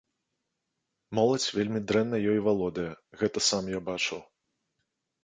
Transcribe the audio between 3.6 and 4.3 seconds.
я бачыў.